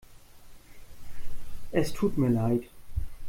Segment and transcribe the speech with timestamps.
[1.71, 2.63] Es tut mir leid.